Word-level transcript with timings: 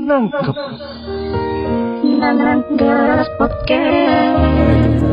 Nangkep. 0.00 0.56
Nangkep 2.16 3.28
podcast. 3.36 5.04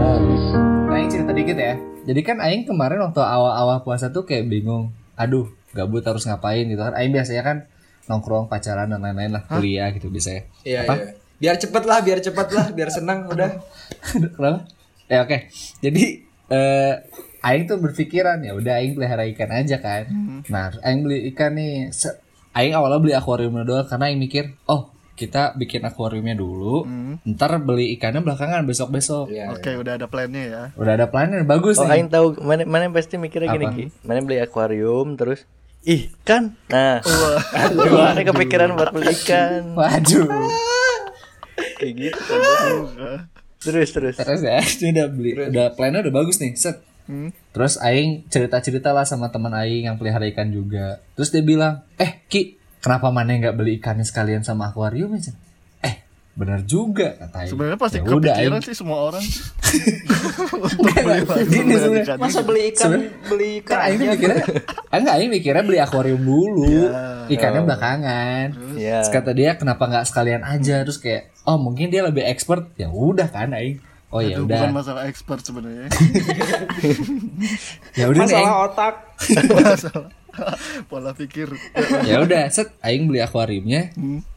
Cerita 1.12 1.36
dikit 1.36 1.58
ya. 1.60 1.76
Jadi 2.08 2.21
kan 2.24 2.39
Aing 2.39 2.63
kemarin 2.63 3.04
waktu 3.04 3.20
awal-awal 3.20 3.84
puasa 3.84 4.08
tuh 4.08 4.24
kayak 4.24 4.47
bingung. 4.47 4.96
Aduh, 5.20 5.51
gabut 5.76 6.08
harus 6.08 6.24
ngapain 6.24 6.63
gitu 6.63 6.79
kan. 6.79 6.96
Aing 6.96 7.12
biasanya 7.12 7.44
kan 7.44 7.67
nongkrong 8.08 8.47
pacaran 8.47 8.88
dan 8.88 9.04
lain-lain 9.04 9.35
lah 9.35 9.44
kuliah 9.51 9.92
gitu 9.92 10.08
biasanya. 10.08 10.47
Iya, 10.63 10.88
Apa? 10.88 10.96
iya. 10.96 11.12
Biar 11.44 11.56
cepet 11.60 11.83
lah, 11.83 11.99
biar 11.99 12.24
cepet 12.24 12.47
lah, 12.56 12.72
biar 12.72 12.88
senang 12.88 13.28
udah. 13.28 13.51
Kenapa? 14.15 14.63
Ya 15.12 15.28
oke. 15.28 15.28
Okay. 15.28 15.40
Jadi 15.83 16.23
uh, 16.55 17.04
Aing 17.44 17.67
tuh 17.67 17.75
berpikiran 17.77 18.39
ya 18.39 18.55
udah 18.55 18.80
Aing 18.80 18.95
pelihara 18.95 19.27
ikan 19.30 19.52
aja 19.52 19.77
kan. 19.77 20.07
Nah, 20.48 20.71
Aing 20.80 21.04
beli 21.04 21.27
ikan 21.30 21.52
nih. 21.54 21.91
Se- 21.91 22.16
Aing 22.52 22.72
awalnya 22.72 22.98
beli 22.98 23.13
akuariumnya 23.13 23.62
doang 23.62 23.84
karena 23.84 24.08
Aing 24.08 24.18
mikir, 24.18 24.55
oh 24.66 24.88
kita 25.13 25.54
bikin 25.54 25.84
akuariumnya 25.84 26.34
dulu, 26.34 26.88
ntar 27.27 27.59
beli 27.59 27.94
ikannya 27.94 28.23
belakangan 28.23 28.63
besok-besok. 28.63 29.30
Iya. 29.30 29.52
Oke, 29.52 29.76
udah 29.76 29.99
ada 29.99 30.08
plannya 30.08 30.44
ya. 30.48 30.63
Udah 30.73 30.94
ada 30.95 31.05
plannya 31.05 31.44
bagus 31.44 31.77
Oh, 31.77 31.85
nih. 31.85 31.99
aing 31.99 32.09
tahu 32.09 32.40
mana 32.40 32.63
mana 32.63 32.90
pasti 32.90 33.20
mikirnya 33.20 33.52
gini? 33.52 33.66
Ki. 33.70 33.85
Mana 34.02 34.23
beli 34.23 34.40
akuarium 34.40 35.13
terus 35.13 35.44
ih 35.84 36.10
kan. 36.23 36.55
Nah, 36.71 37.04
aduh, 37.52 38.02
ada 38.16 38.23
kepikiran 38.23 38.73
buat 38.73 38.90
beli 38.90 39.12
ikan. 39.20 39.76
Waduh. 39.76 40.26
Kayak 41.77 41.94
gitu. 41.99 42.34
terus 43.60 43.90
terus. 43.91 44.16
Terus 44.16 44.41
ya, 44.41 44.60
udah 44.91 45.07
beli, 45.10 45.30
udah 45.38 45.76
plannya 45.76 45.99
udah 46.07 46.13
bagus 46.16 46.40
nih, 46.40 46.55
set. 46.55 46.82
Terus 47.52 47.77
Aing 47.77 48.25
cerita-cerita 48.27 48.89
lah 48.89 49.03
sama 49.03 49.27
teman 49.27 49.52
Aing 49.52 49.85
yang 49.85 49.95
pelihara 49.95 50.23
ikan 50.30 50.49
juga. 50.49 51.03
Terus 51.13 51.29
dia 51.29 51.41
bilang, 51.41 51.84
eh 51.95 52.23
Ki, 52.26 52.55
kenapa 52.79 53.10
mana 53.10 53.34
nggak 53.34 53.54
beli 53.54 53.77
ikannya 53.77 54.04
sekalian 54.04 54.41
sama 54.41 54.70
akuarium 54.70 55.12
aja? 55.12 55.35
Eh, 55.79 55.99
bener 56.34 56.63
juga 56.63 57.13
kata 57.13 57.43
Aing. 57.43 57.51
Sebenarnya 57.51 57.77
pasti 57.77 57.98
Ya 57.98 58.04
udah, 58.04 58.15
kepikiran 58.34 58.55
Aing. 58.55 58.65
sih 58.65 58.76
semua 58.76 58.98
orang. 59.05 59.23
Gini 61.45 61.73
sebenarnya. 61.76 62.15
Masa 62.18 62.41
beli 62.41 62.62
ikan, 62.71 62.87
Sebenarnya- 62.90 63.12
beli 63.27 63.49
ikan 63.60 63.70
Kan 63.70 63.79
Aing 63.84 63.99
mikirnya, 64.01 64.43
ah, 64.89 64.97
enggak 64.97 65.15
Aing 65.17 65.31
mikirnya 65.31 65.63
beli 65.63 65.79
akuarium 65.79 66.21
dulu, 66.21 66.89
ikannya 67.27 67.61
belakangan. 67.63 68.47
Ya. 68.75 69.01
Terus 69.01 69.11
kata 69.11 69.31
dia 69.33 69.55
kenapa 69.55 69.83
nggak 69.85 70.05
sekalian 70.07 70.41
aja 70.41 70.83
terus 70.83 70.97
kayak 70.97 71.31
oh 71.43 71.57
mungkin 71.57 71.88
dia 71.88 72.01
lebih 72.01 72.23
expert 72.23 72.71
ya 72.75 72.88
udah 72.88 73.27
kan 73.27 73.51
Aing 73.51 73.79
oh 74.14 74.22
ya 74.22 74.38
udah. 74.38 74.59
bukan 74.61 74.72
masalah 74.78 75.02
expert 75.09 75.42
sebenarnya. 75.42 75.89
ya 78.00 78.06
udah 78.08 78.23
nih 78.23 78.36
Aing. 78.38 78.45
Masalah 78.45 78.66
otak. 78.69 78.95
masalah 79.58 80.09
pola 80.88 81.11
pikir. 81.17 81.50
ya 82.06 82.22
udah 82.22 82.45
set. 82.53 82.69
Aing 82.86 83.09
beli 83.09 83.25
akuariumnya. 83.25 83.89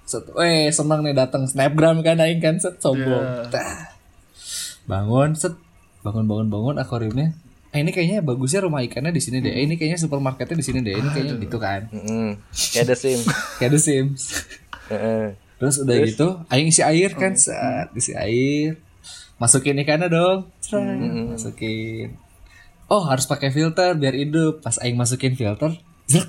Set. 0.09 0.25
Weh 0.33 0.73
seneng 0.73 1.05
nih 1.05 1.13
datang 1.13 1.45
snapgram 1.45 2.01
kan 2.01 2.17
aing 2.17 2.41
kan 2.41 2.57
set. 2.57 2.81
Sombong. 2.81 3.21
Iya. 3.23 3.53
Tah. 3.53 3.95
bangun 4.89 5.37
set. 5.37 5.55
Bangun 6.01 6.25
bangun 6.25 6.49
bangun 6.49 6.77
akuariumnya. 6.81 7.37
Eh 7.77 7.85
ini 7.85 7.93
kayaknya 7.93 8.25
bagusnya 8.25 8.65
rumah 8.65 8.81
ikannya 8.81 9.13
di 9.13 9.21
sini 9.21 9.45
deh. 9.45 9.53
Eh, 9.53 9.69
ini 9.69 9.77
kayaknya 9.77 10.01
supermarketnya 10.01 10.57
di 10.57 10.65
sini 10.65 10.81
deh. 10.81 10.97
Ini 10.97 11.09
kayaknya 11.13 11.35
gitu 11.45 11.59
kan. 11.61 11.93
Mm, 11.93 12.41
kayak 12.49 12.85
ada 12.89 12.97
sim. 12.97 13.21
kayak 13.61 13.71
The 13.77 13.81
Sims. 13.81 14.23
Heeh. 14.89 15.37
terus 15.57 15.81
udah 15.81 15.97
gitu 16.05 16.29
aing 16.53 16.69
isi 16.69 16.85
air 16.85 17.17
kan 17.17 17.33
set. 17.37 17.93
Isi 17.97 18.13
air 18.13 18.81
masukin 19.37 19.77
ikannya 19.77 20.09
dong 20.09 20.49
Cerai. 20.59 20.97
masukin 21.29 22.17
oh 22.87 23.05
harus 23.05 23.25
pakai 23.25 23.51
filter 23.51 23.93
biar 23.93 24.13
hidup 24.13 24.61
pas 24.61 24.79
aing 24.79 24.95
masukin 24.95 25.33
filter 25.33 25.77
zek, 26.05 26.25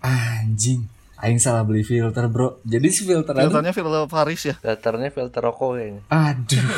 anjing 0.00 0.88
aing 1.18 1.36
salah 1.36 1.62
beli 1.62 1.82
filter 1.82 2.24
bro 2.26 2.56
jadi 2.62 2.88
si 2.88 3.04
filter 3.04 3.34
Filternya 3.34 3.70
filter 3.70 4.06
Paris 4.06 4.40
ya. 4.42 4.54
Filternya 4.56 5.10
filter 5.10 5.40
rokok 5.42 5.76
kayaknya. 5.76 6.02
aduh 6.08 6.64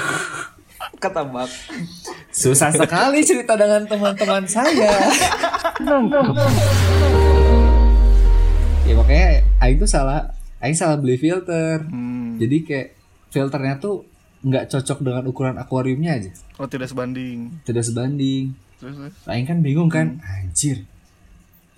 Ketebak. 0.99 1.51
susah 2.29 2.71
sekali 2.71 3.23
cerita 3.23 3.55
dengan 3.55 3.87
teman-teman 3.87 4.43
saya 4.45 4.91
ya 8.83 8.93
makanya 8.93 9.29
aing 9.61 9.79
tuh 9.79 9.87
salah 9.87 10.31
aing 10.59 10.75
salah 10.75 10.99
beli 10.99 11.17
filter 11.17 11.83
Hmm. 11.85 12.35
jadi 12.37 12.57
kayak 12.63 12.89
filternya 13.31 13.79
tuh 13.79 14.03
nggak 14.43 14.75
cocok 14.75 14.99
dengan 15.07 15.25
ukuran 15.31 15.57
akuariumnya 15.59 16.19
aja. 16.19 16.31
Oh, 16.59 16.67
tidak 16.67 16.91
sebanding. 16.91 17.63
tidak 17.63 17.87
sebanding. 17.87 18.55
Terus, 18.83 18.99
terus. 18.99 19.15
Aing 19.31 19.47
kan 19.47 19.63
bingung 19.63 19.87
kan 19.87 20.19
anjir. 20.27 20.83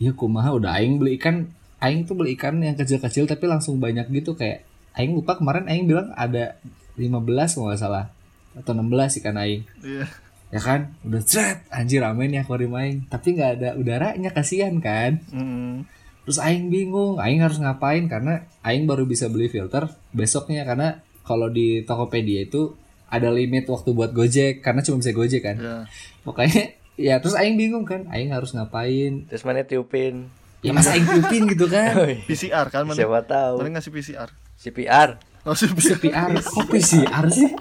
Iya 0.00 0.16
kumaha 0.16 0.56
udah 0.56 0.74
Aing 0.74 0.96
beli 0.98 1.20
ikan 1.20 1.52
Aing 1.78 2.08
tuh 2.08 2.16
beli 2.16 2.34
ikan 2.34 2.58
yang 2.64 2.74
kecil-kecil 2.74 3.28
tapi 3.28 3.44
langsung 3.44 3.76
banyak 3.76 4.08
gitu 4.08 4.32
kayak 4.32 4.64
Aing 4.96 5.12
lupa 5.12 5.36
kemarin 5.36 5.68
Aing 5.68 5.84
bilang 5.84 6.16
ada 6.16 6.56
15 6.96 7.12
kalau 7.28 7.68
nggak 7.68 7.80
salah 7.80 8.08
atau 8.56 8.72
16 8.72 9.20
ikan 9.20 9.36
Aing. 9.36 9.62
Iya. 9.84 10.06
ya 10.54 10.60
kan? 10.62 10.80
Udah 11.04 11.22
cet 11.26 11.68
anjir 11.68 12.00
rame 12.00 12.24
nih 12.32 12.40
akuarium 12.40 12.72
Aing. 12.72 13.04
Tapi 13.12 13.36
nggak 13.36 13.50
ada 13.60 13.68
udaranya 13.76 14.30
kasihan 14.32 14.80
kan? 14.80 15.20
Hmm. 15.28 15.84
terus 16.24 16.40
Aing 16.40 16.72
bingung 16.72 17.20
Aing 17.20 17.44
harus 17.44 17.60
ngapain? 17.60 18.08
Karena 18.08 18.48
Aing 18.64 18.88
baru 18.88 19.04
bisa 19.04 19.28
beli 19.28 19.52
filter 19.52 19.92
besoknya 20.16 20.64
karena 20.64 21.04
kalau 21.24 21.48
di 21.48 21.82
Tokopedia 21.82 22.44
itu 22.44 22.76
ada 23.06 23.28
limit 23.28 23.64
waktu 23.64 23.90
buat 23.90 24.10
Gojek 24.10 24.60
karena 24.60 24.80
cuma 24.80 24.98
bisa 24.98 25.10
Gojek 25.10 25.42
kan 25.42 25.56
Ya. 25.56 25.76
makanya 26.22 26.62
ya 26.94 27.18
terus 27.18 27.34
Aing 27.34 27.54
bingung 27.54 27.82
kan 27.82 28.06
Aing 28.06 28.30
harus 28.30 28.52
ngapain 28.52 29.26
Terus 29.26 29.42
mana 29.42 29.62
tiupin. 29.62 30.28
ya 30.60 30.70
masa 30.70 30.92
Aing 30.92 31.04
tiupin 31.04 31.42
gitu 31.46 31.66
kan 31.66 31.96
PCR 32.24 32.66
kan 32.68 32.84
mana? 32.84 32.94
Siapa 32.94 33.20
tahu. 33.22 33.60
Mana 33.60 33.78
ngasih 33.78 33.90
PCR? 33.90 34.28
CPR. 34.54 35.20
Oh, 35.44 35.52
sih, 35.52 35.68
PCR 35.68 36.32
kok 36.34 36.64
PCR 36.66 37.24
sih 37.28 37.52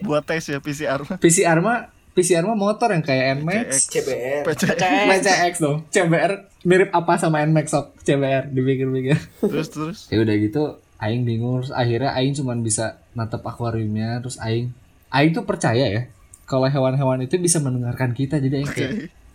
buat 0.00 0.24
tes 0.24 0.40
ya 0.42 0.58
PCR. 0.58 1.04
PCR 1.14 1.58
mah 1.58 1.92
PCR 2.12 2.40
mah 2.42 2.52
motor 2.54 2.88
yang 2.88 3.00
kayak 3.00 3.38
NMAX 3.38 3.88
CBR. 3.88 4.42
PCX. 4.44 4.80
PCX 5.10 5.54
dong 5.58 5.84
CBR 5.86 6.32
mirip 6.62 6.90
apa 6.90 7.16
sama 7.16 7.40
NMAX 7.40 7.66
sok 7.68 7.86
CBR 8.00 8.48
dipikir-pikir 8.48 9.16
Terus 9.42 9.68
terus. 9.68 9.98
ya 10.08 10.18
udah 10.18 10.34
gitu 10.34 10.81
Aing 11.02 11.26
bingung 11.26 11.58
terus 11.58 11.74
akhirnya 11.74 12.14
Aing 12.14 12.30
cuman 12.32 12.62
bisa 12.62 13.02
natap 13.12 13.42
akuariumnya 13.42 14.22
terus 14.22 14.38
Aing 14.38 14.70
Aing 15.10 15.34
tuh 15.34 15.42
percaya 15.42 15.82
ya 15.84 16.02
kalau 16.46 16.70
hewan-hewan 16.70 17.24
itu 17.24 17.36
bisa 17.36 17.58
mendengarkan 17.58 18.14
kita. 18.14 18.38
Jadi 18.38 18.62
Aing 18.62 18.70
kayak 18.70 18.92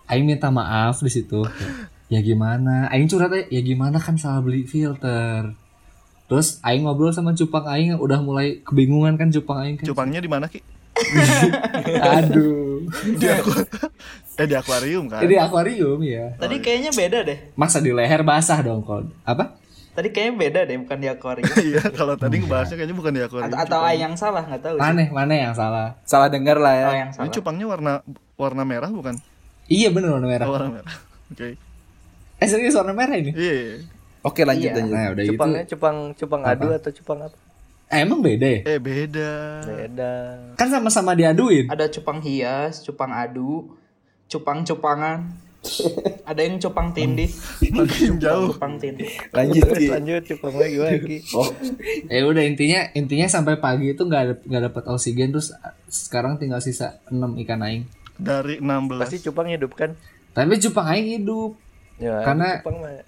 Aing 0.08 0.24
minta 0.24 0.48
maaf 0.48 1.04
di 1.04 1.12
situ. 1.12 1.44
Ya 2.08 2.24
gimana? 2.24 2.88
Aing 2.88 3.12
curhat 3.12 3.36
aja 3.36 3.44
ya 3.52 3.60
gimana 3.60 4.00
kan 4.00 4.16
salah 4.16 4.40
beli 4.40 4.64
filter. 4.64 5.52
Terus 6.28 6.64
Aing 6.64 6.88
ngobrol 6.88 7.12
sama 7.12 7.36
cupang 7.36 7.68
Aing 7.68 7.96
yang 7.96 8.00
udah 8.00 8.24
mulai 8.24 8.64
kebingungan 8.64 9.20
kan 9.20 9.28
cupang 9.28 9.60
Aing 9.60 9.76
kan. 9.76 9.86
Cupangnya 9.86 10.24
di 10.24 10.30
mana, 10.32 10.48
Ki? 10.48 10.64
aduh. 12.16 12.82
Di 13.18 13.28
aku 13.28 13.52
Eh 14.38 14.46
di 14.46 14.54
akuarium 14.54 15.10
kan. 15.10 15.26
ini 15.26 15.34
akuarium 15.34 15.98
ya 16.06 16.38
Tadi 16.38 16.62
kayaknya 16.62 16.94
beda 16.94 17.26
deh. 17.26 17.40
masa 17.58 17.82
di 17.82 17.90
leher 17.90 18.22
basah 18.22 18.62
dong 18.62 18.86
kalau 18.86 19.10
apa 19.26 19.57
Tadi 19.98 20.14
kayaknya 20.14 20.34
beda 20.38 20.60
deh, 20.64 20.78
bukan 20.78 20.98
di 21.02 21.08
akuarium. 21.10 21.50
Iya, 21.68 21.82
kalau 21.90 22.14
tadi 22.14 22.38
ngebahasnya 22.38 22.78
kayaknya 22.78 22.94
bukan 22.94 23.12
di 23.12 23.22
akuarium. 23.24 23.50
atau 23.50 23.82
atau 23.82 23.90
yang 23.90 24.14
salah, 24.14 24.46
nggak 24.46 24.62
tahu. 24.62 24.76
sih. 24.78 24.86
aneh 24.86 25.08
mana 25.10 25.34
yang 25.34 25.54
salah 25.54 25.98
Salah 26.06 26.30
dengar 26.30 26.56
lah 26.56 26.70
ya. 26.72 26.86
Oh, 26.86 26.94
yang 26.96 27.10
Ini 27.10 27.18
salah. 27.18 27.34
cupangnya 27.34 27.66
warna 27.66 27.94
warna 28.36 28.62
merah 28.62 28.88
bukan? 28.88 29.18
iya 29.66 29.90
bener 29.90 30.14
warna 30.14 30.30
merah 30.30 30.46
Oh, 30.46 30.54
warna 30.54 30.70
merah. 30.72 30.94
Oke. 31.34 31.58
eh 32.38 32.46
serius 32.48 32.72
warna 32.72 32.94
merah 32.94 33.18
ini 33.18 33.34
Iya. 33.34 33.54
iya. 33.58 33.76
Oke, 34.22 34.46
lanjut 34.46 34.70
Iya. 34.70 34.78
lanjut. 34.78 34.94
nah 34.94 35.06
udah 35.10 35.24
gitu 35.24 35.34
Cupangnya 35.34 35.64
cupang 35.66 35.98
cupang 36.14 36.42
adu 36.46 36.68
atau 36.70 36.92
cupang 36.94 37.20
apa? 37.24 37.38
Eh, 37.88 38.00
emang 38.00 38.20
beda 38.22 38.46
ya 38.46 38.60
Eh 38.68 38.80
beda. 38.80 39.32
Beda. 39.66 40.14
kan 40.54 40.68
sama-sama 40.68 41.12
diaduin 41.12 41.66
Ada 41.68 41.90
cupang 41.90 42.22
hias, 42.22 42.80
cupang 42.82 43.10
adu, 43.10 43.74
cupang-cupangan. 44.28 45.47
Ada 46.30 46.42
yang 46.42 46.58
cupang 46.58 46.92
tindih. 46.92 47.32
Makin 47.64 48.18
jauh. 48.18 48.52
Cupang 48.52 48.76
tindih. 48.76 49.08
Lanjut 49.30 49.64
lanjut 49.70 50.24
cupangnya 50.26 50.68
gimana 50.68 50.98
Ki? 51.00 51.18
oh 51.34 51.50
ya 52.08 52.22
udah 52.24 52.44
intinya 52.44 52.92
intinya 52.92 53.26
sampai 53.26 53.56
pagi 53.56 53.92
itu 53.92 54.02
nggak 54.02 54.22
ada- 54.22 54.42
nggak 54.42 54.64
dapat 54.66 54.84
oksigen 54.90 55.30
terus 55.30 55.52
sekarang 55.86 56.36
tinggal 56.36 56.60
sisa 56.60 57.00
6 57.08 57.16
ikan 57.42 57.62
aing 57.62 57.84
Dari 58.14 58.58
16. 58.58 58.98
Pasti 58.98 59.18
cupang 59.22 59.48
hidup 59.48 59.72
kan? 59.72 59.96
tapi 60.32 60.60
cupang 60.60 60.88
aing 60.88 61.10
hidup 61.16 61.56
Ya, 61.98 62.22
Karena- 62.22 62.60
cupang 62.60 62.78
mah 62.78 63.02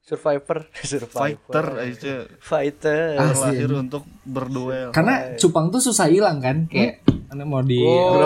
survivor, 0.00 0.66
survivor. 0.82 1.14
fighter 1.14 1.66
aja. 1.78 2.14
Fighter. 2.36 3.14
Ah, 3.14 3.30
Terlahir 3.30 3.70
untuk 3.72 4.02
berduel. 4.22 4.90
karena 4.90 5.32
cupang 5.36 5.70
tuh 5.70 5.80
susah 5.80 6.06
hilang 6.06 6.36
kan 6.38 6.66
kayak 6.66 7.00
ane 7.28 7.42
mau 7.42 7.62
di 7.62 7.78
Oh. 7.78 8.18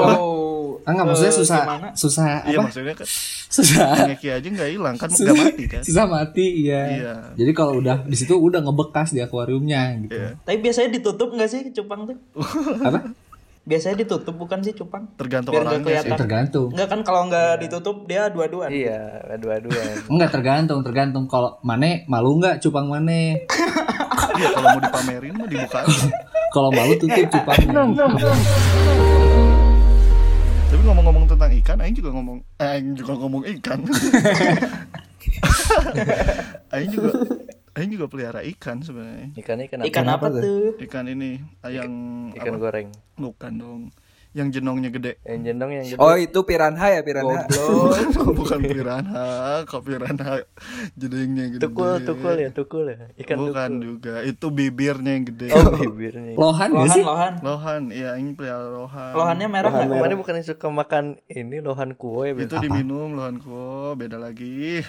Ah, 0.86 0.94
nggak 0.94 1.06
maksudnya 1.10 1.34
eh, 1.34 1.38
susah 1.42 1.58
gimana? 1.66 1.88
susah 1.92 2.24
Iya 2.46 2.56
apa 2.56 2.62
maksudnya 2.70 2.94
kan 2.94 3.06
susah 3.58 3.88
ngeki 4.06 4.28
aja 4.30 4.46
nggak 4.54 4.70
hilang 4.70 4.94
kan 4.94 5.08
susah, 5.10 5.24
nggak 5.26 5.36
mati 5.42 5.64
kan. 5.66 5.82
susah 5.82 6.04
mati 6.06 6.46
iya. 6.62 6.82
Iya. 6.94 7.14
jadi 7.34 7.50
kalau 7.52 7.82
udah 7.82 8.06
di 8.06 8.14
situ 8.14 8.32
udah 8.32 8.62
ngebekas 8.62 9.10
di 9.10 9.18
akuariumnya 9.18 9.82
gitu 10.06 10.14
Iya. 10.14 10.30
Tapi 10.40 10.56
biasanya 10.62 10.88
ditutup 10.94 11.34
nggak 11.34 11.50
sih 11.50 11.60
cupang 11.74 12.06
tuh? 12.06 12.16
apa 12.86 13.00
biasanya 13.66 13.98
ditutup 13.98 14.38
bukan 14.38 14.62
sih 14.62 14.70
cupang? 14.72 15.10
Tergantung 15.18 15.50
Biar 15.50 15.66
orangnya 15.66 15.82
sih. 15.82 15.90
Ya, 15.90 16.00
kelihatan. 16.06 16.18
tergantung. 16.22 16.68
Enggak 16.70 16.86
kan 16.86 17.00
kalau 17.02 17.20
nggak 17.26 17.52
ditutup 17.58 17.96
dia 18.06 18.30
dua-duaan. 18.30 18.70
Iya, 18.70 19.02
dua-duaan. 19.42 19.96
Enggak 20.14 20.30
tergantung, 20.30 20.80
tergantung 20.86 21.26
kalau 21.26 21.58
Mane 21.66 22.06
malu 22.06 22.38
nggak 22.38 22.62
cupang 22.62 22.86
Mane. 22.86 23.42
Iya 24.38 24.48
kalau 24.54 24.68
mau 24.70 24.80
dipamerin 24.80 25.34
mah 25.34 25.46
dibuka. 25.50 25.80
Kalau 26.54 26.70
malu 26.70 26.94
tutup 26.94 27.26
cupangnya. 27.26 27.82
Ngomong-ngomong 30.86 31.26
tentang 31.26 31.50
ikan, 31.50 31.82
Aing 31.82 31.96
juga 31.98 32.10
ngomong, 32.14 32.38
eh, 32.62 32.78
Aing 32.78 32.94
juga 32.94 33.12
ngomong 33.18 33.42
ikan. 33.58 33.82
Aing 36.74 36.90
juga, 36.94 37.10
Aing 37.74 37.90
juga 37.90 38.06
pelihara 38.06 38.40
ikan 38.54 38.86
sebenarnya. 38.86 39.34
Ikannya 39.34 39.66
ikan 39.66 39.78
apa? 39.82 39.88
Ikan 39.90 40.06
apa 40.06 40.26
tuh? 40.30 40.78
Ikan 40.78 41.10
ini, 41.10 41.42
yang 41.66 41.90
Ikan 42.38 42.54
apa? 42.54 42.62
goreng. 42.70 42.88
Bukan 43.18 43.52
dong, 43.58 43.82
yang 44.36 44.52
jenongnya 44.52 44.92
gede. 44.92 45.16
Yang 45.24 45.40
jendong 45.48 45.70
yang 45.72 45.84
gede. 45.88 45.96
Oh 45.96 46.12
itu 46.12 46.38
piranha 46.44 46.86
ya 46.92 47.00
piranha. 47.00 47.48
Goblok, 47.48 48.28
bukan 48.44 48.60
piranha, 48.60 49.28
kok 49.64 49.80
piranha 49.80 50.44
jedingnya 50.92 51.42
yang 51.48 51.52
gede. 51.56 51.62
Tukul, 51.64 51.92
tukul 52.04 52.34
ya, 52.36 52.50
tukul 52.52 52.84
ya. 52.84 53.08
Ikan 53.16 53.36
Bukan 53.40 53.70
tukul. 53.72 53.80
juga, 53.80 54.14
itu 54.20 54.46
bibirnya 54.52 55.12
yang 55.16 55.24
gede. 55.24 55.48
Oh, 55.56 55.72
bibirnya. 55.72 56.36
Lohan 56.36 56.68
Lohan, 56.68 56.92
sih? 56.92 57.00
lohan. 57.02 57.32
Lohan, 57.40 57.82
iya 57.88 58.12
Aing 58.12 58.36
pelihara 58.36 58.68
lohan. 58.68 59.12
Lohannya 59.16 59.48
merah 59.48 59.70
nggak? 59.72 59.88
Kemarin 59.88 60.16
bukan 60.20 60.34
yang 60.36 60.46
suka 60.46 60.66
makan 60.68 61.04
ini 61.26 61.56
lohan 61.64 61.96
kue 61.96 62.36
Itu 62.36 62.60
diminum 62.60 63.16
lohan 63.16 63.40
ko, 63.40 63.96
beda 63.96 64.20
lagi. 64.20 64.84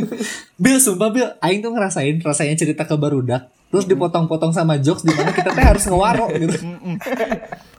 Bil, 0.62 0.76
sumpah 0.76 1.08
Bil, 1.08 1.28
Aing 1.40 1.64
tuh 1.64 1.72
ngerasain 1.72 2.20
rasanya 2.20 2.52
cerita 2.52 2.84
ke 2.84 3.00
barudak. 3.00 3.48
Terus 3.70 3.86
dipotong-potong 3.86 4.50
sama 4.50 4.76
jokes 4.76 5.06
di 5.06 5.14
mana 5.14 5.30
kita 5.30 5.54
teh 5.54 5.62
harus 5.62 5.86
ngewaro 5.86 6.26
gitu. 6.34 6.58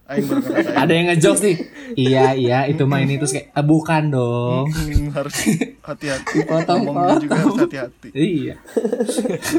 Aing 0.03 0.25
baru. 0.25 0.41
Ada 0.75 0.91
yang 0.91 1.05
ngejokes 1.09 1.41
nih. 1.41 1.55
Iya, 1.91 2.25
iya, 2.33 2.57
itu 2.65 2.83
mah 2.83 2.99
ini 2.99 3.15
terus 3.15 3.31
kayak 3.31 3.51
"Ah, 3.51 3.61
bukan 3.61 4.03
dong. 4.09 4.65
Hmm, 4.67 5.07
harus 5.11 5.35
hati-hati. 5.81 6.37
Ngomongnya 6.47 7.17
juga 7.17 7.35
harus 7.37 7.57
hati-hati. 7.59 8.09
Iya. 8.11 8.55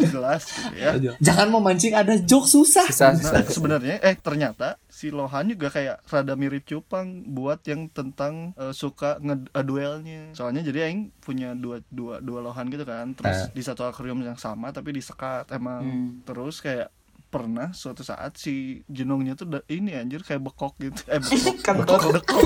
Jelas 0.05 0.43
gitu 0.45 0.75
ya. 0.75 0.91
Jangan 1.19 1.49
memancing 1.49 1.93
ada 1.93 2.15
jokes 2.19 2.53
susah. 2.53 2.85
Susah 2.87 3.11
Nah, 3.11 3.19
susah. 3.19 3.43
sebenarnya 3.47 3.97
eh 3.99 4.15
ternyata 4.15 4.77
si 4.87 5.09
Lohan 5.09 5.49
juga 5.49 5.69
kayak 5.69 6.05
rada 6.07 6.35
mirip 6.35 6.63
Cupang 6.63 7.07
buat 7.27 7.61
yang 7.65 7.89
tentang 7.89 8.53
eh, 8.55 8.73
suka 8.73 9.19
ngeduelnya. 9.21 10.33
Soalnya 10.33 10.63
jadi 10.63 10.89
aing 10.89 11.13
punya 11.19 11.53
dua 11.53 11.81
dua 11.89 12.19
dua 12.19 12.41
Lohan 12.41 12.69
gitu 12.69 12.85
kan. 12.85 13.13
Terus 13.13 13.49
di 13.51 13.61
satu 13.61 13.85
akuarium 13.85 14.21
yang 14.21 14.37
sama 14.37 14.69
tapi 14.69 14.93
disekat 14.93 15.49
emang. 15.51 15.85
Terus 16.23 16.61
kayak 16.61 16.89
pernah 17.33 17.73
suatu 17.73 18.05
saat 18.05 18.37
si 18.37 18.85
jenongnya 18.93 19.33
tuh 19.33 19.49
ini 19.73 19.97
anjir 19.97 20.21
kayak 20.21 20.45
bekok 20.45 20.77
gitu. 20.77 21.01
Eh 21.09 21.17
bekok. 21.17 21.57
Kentut. 21.65 22.01
bekok. 22.21 22.41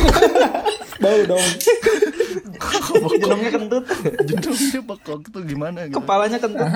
Bau 1.02 1.20
dong. 1.26 1.48
Jenongnya 3.18 3.50
kentut. 3.50 3.84
Jenongnya 4.30 4.80
bekok 4.86 5.20
itu 5.26 5.38
gimana 5.42 5.90
gitu. 5.90 5.98
Kepalanya 5.98 6.38
kentut. 6.38 6.70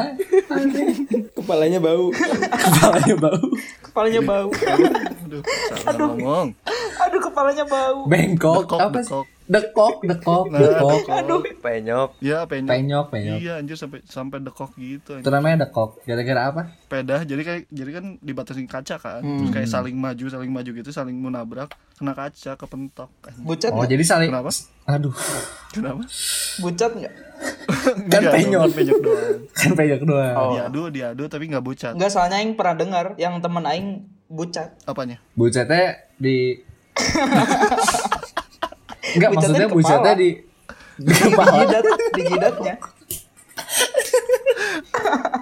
Kepalanya 1.39 1.79
bau. 1.79 2.11
Kepalanya 2.51 3.17
bau. 3.17 3.47
Kepalanya 3.87 4.21
bau. 4.27 4.49
Aduh, 5.31 5.43
salah 5.71 5.95
ngomong. 5.95 6.49
Aduh 7.07 7.21
kepalanya 7.31 7.65
bau. 7.71 8.11
Bengkok. 8.11 8.75
Apa 8.75 9.07
sih? 9.07 9.23
Dekok. 9.50 9.94
Dekok, 10.00 10.05
dekok, 10.06 10.44
Nah, 10.49 10.58
dekok. 10.62 10.91
dekok. 11.02 11.43
penyok. 11.58 12.08
Iya, 12.19 12.38
penyok. 12.47 12.70
Penyok, 12.70 13.06
penyok. 13.11 13.37
Iya, 13.37 13.52
anjir 13.58 13.75
sampai 13.75 13.99
sampai 14.05 14.38
dekok 14.38 14.70
gitu. 14.76 15.19
Itu 15.19 15.29
namanya 15.29 15.67
dekok. 15.67 15.99
Gara-gara 16.02 16.41
apa? 16.47 16.62
Sepeda 16.81 17.17
jadi 17.20 17.43
kayak 17.43 17.61
jadi 17.67 17.91
kan 17.93 18.05
dibatasin 18.19 18.64
kaca 18.64 18.97
kan. 18.97 19.20
Terus 19.20 19.50
kayak 19.50 19.69
saling 19.69 19.94
maju, 19.94 20.25
saling 20.25 20.50
maju 20.50 20.70
gitu, 20.73 20.91
saling 20.91 21.17
menabrak, 21.17 21.69
kena 21.94 22.14
kaca, 22.14 22.55
kepentok. 22.55 23.11
Anjir. 23.20 23.43
Bucat 23.43 23.70
Oh, 23.70 23.76
nggak? 23.76 23.91
jadi 23.91 24.05
saling 24.05 24.31
Kenapa? 24.31 24.50
Aduh, 24.87 25.14
Kenapa? 25.70 26.02
Bucat 26.58 26.91
nggak? 26.93 27.14
Kan 28.06 28.23
penyok. 28.25 28.61
bukan 28.61 28.73
penyok 28.73 28.99
doang. 29.00 29.37
kan 29.50 29.73
penyok 29.75 30.02
doang. 30.05 30.35
Oh. 30.35 30.50
Diadu, 30.52 30.82
diadu 30.88 31.25
tapi 31.26 31.44
nggak 31.47 31.64
bucat. 31.64 31.93
Enggak, 31.93 32.11
soalnya 32.11 32.38
Aing 32.38 32.55
pernah 32.55 32.76
dengar 32.76 33.06
yang 33.17 33.38
temen 33.38 33.64
Aing 33.64 33.88
bucat. 34.26 34.79
Apanya? 34.85 35.19
Bucatnya 35.35 36.06
di 36.14 36.55
Enggak, 39.17 39.31
maksudnya 39.35 39.67
di 39.67 39.75
bucatnya 39.75 40.15
kepala. 40.15 40.17
di 40.21 40.29
di. 41.01 41.59
Jidat, 41.61 41.85
di 42.15 42.23
jidatnya. 42.29 42.75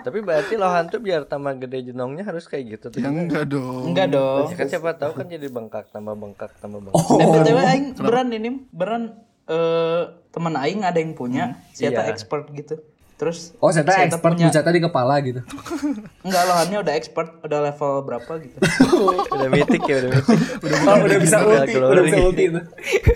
Tapi 0.05 0.19
berarti 0.25 0.55
lohan 0.57 0.89
tuh 0.89 1.01
biar 1.03 1.27
tambah 1.29 1.53
gede 1.61 1.93
jenongnya 1.93 2.25
harus 2.25 2.49
kayak 2.49 2.79
gitu 2.79 2.87
tuh. 2.95 3.01
Ya 3.03 3.11
enggak 3.11 3.51
dong. 3.51 3.93
Enggak 3.93 4.09
dong. 4.15 4.47
Ya 4.49 4.57
kan 4.57 4.69
siapa 4.71 4.97
tahu 4.97 5.13
kan 5.19 5.27
jadi 5.29 5.47
bengkak 5.51 5.91
tambah 5.93 6.15
bengkak 6.17 6.53
tambah 6.63 6.81
bengkak. 6.81 6.97
Oh. 6.97 7.19
Eh, 7.21 7.27
BTW 7.27 7.59
Aing 7.59 7.87
beran 7.99 8.29
ini, 8.33 8.49
beran 8.73 9.03
eh 9.49 10.03
teman 10.33 10.55
Aing 10.57 10.85
ada 10.85 10.99
yang 11.01 11.17
punya, 11.17 11.61
saya 11.73 11.93
Iya. 11.93 12.09
expert 12.13 12.49
gitu. 12.53 12.81
Terus 13.19 13.51
Oh, 13.59 13.75
saya 13.75 13.83
Saya 13.83 14.07
expert 14.07 14.31
punya- 14.33 14.47
bucatnya 14.47 14.73
di 14.73 14.79
kepala 14.81 15.15
gitu. 15.21 15.41
enggak 16.27 16.43
lohannya 16.47 16.79
udah 16.81 16.95
expert, 16.95 17.43
udah 17.43 17.61
level 17.61 17.93
berapa 18.07 18.33
gitu. 18.39 18.57
udah 19.35 19.49
mitik 19.51 19.83
ya 19.85 19.97
udah 20.01 20.11
mitik. 20.15 20.39
Oh, 20.87 20.97
udah 21.11 21.19
bisa 21.19 21.37
Udah 21.39 21.61
ulti, 21.61 21.75
udah 21.75 22.03
bisa 22.07 22.19
ulti 22.23 22.43
itu. 22.47 22.61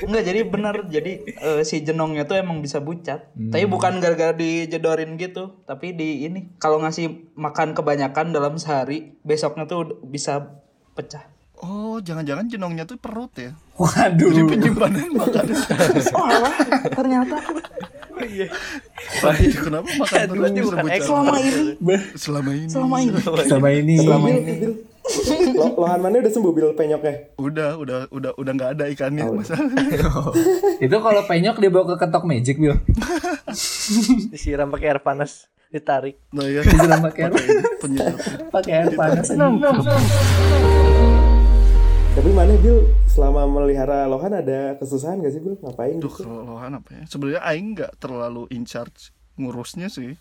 Enggak, 0.02 0.22
jadi 0.26 0.40
bener 0.42 0.74
jadi 0.90 1.12
eh, 1.22 1.62
si 1.62 1.80
jenongnya 1.80 2.26
tuh 2.26 2.34
emang 2.34 2.58
bisa 2.58 2.82
bucat. 2.82 3.30
Hmm. 3.32 3.54
Tapi 3.54 3.64
bukan 3.64 4.02
gara-gara 4.02 4.34
dijedorin 4.34 5.14
gitu, 5.14 5.62
tapi 5.62 5.94
di 5.94 6.26
ini 6.26 6.50
kalau 6.58 6.82
ngasih 6.82 7.30
makan 7.32 7.70
kebanyakan 7.70 8.34
dalam 8.34 8.58
sehari, 8.58 9.14
besoknya 9.22 9.64
tuh 9.64 10.02
bisa 10.02 10.50
pecah. 10.92 11.30
Oh, 11.56 12.02
jangan-jangan 12.02 12.50
jenongnya 12.50 12.82
tuh 12.82 12.98
perut 12.98 13.30
ya. 13.38 13.54
Waduh. 13.78 14.34
Jadi 14.34 14.42
penyimpanan 14.50 15.14
makanan. 15.14 15.54
Oh, 16.10 16.26
alah, 16.26 16.54
Tapi 18.22 19.44
kenapa 19.50 19.88
makan 19.92 20.18
terus 20.24 20.50
bukan 20.62 20.86
selama 20.98 21.36
ini, 21.36 21.62
Selama 22.14 22.50
ini. 22.52 22.66
selama 22.68 22.96
ini. 22.98 23.10
Sama 23.44 23.68
ini. 23.70 23.94
Selama 23.98 24.26
ini. 24.30 24.52
Lo- 25.52 25.74
Lohan 25.76 25.98
mana 25.98 26.14
udah 26.16 26.30
sembuh 26.30 26.52
bil 26.52 26.70
penyoknya? 26.72 27.34
Udah, 27.36 27.74
udah, 27.74 28.06
udah, 28.08 28.32
udah 28.32 28.52
nggak 28.52 28.70
ada 28.78 28.84
ikannya 28.86 29.26
masalah. 29.28 29.66
itu 30.78 30.96
kalau 30.96 31.22
penyok 31.26 31.58
dibawa 31.58 31.84
ke 31.88 31.96
ketok 31.98 32.22
magic, 32.22 32.56
Bil. 32.56 32.78
Disiram 34.30 34.70
pakai 34.70 34.88
air 34.88 35.02
panas, 35.02 35.50
ditarik. 35.68 36.22
Nah 36.30 36.46
ya, 36.46 36.62
Disiram 36.62 37.02
pakai 37.02 37.22
air, 37.26 37.34
penyedap. 37.82 38.14
pakai 38.48 38.72
air 38.78 38.90
panas. 38.94 39.26
Tapi 42.12 42.28
mana 42.28 42.52
bil 42.54 42.84
selama 43.08 43.48
melihara 43.48 44.04
lohan 44.04 44.32
ada 44.34 44.76
kesusahan 44.76 45.16
gak 45.18 45.32
sih 45.32 45.40
bil? 45.40 45.56
Ngapain 45.58 45.96
Duh, 45.96 46.06
gitu? 46.06 46.22
kalau 46.22 46.44
lohan 46.46 46.76
apa 46.76 46.90
ya? 46.92 47.02
Sebenarnya 47.08 47.40
aing 47.42 47.72
nggak 47.72 47.92
terlalu 47.98 48.44
in 48.50 48.62
charge 48.62 49.08
ngurusnya 49.34 49.88
sih 49.88 50.20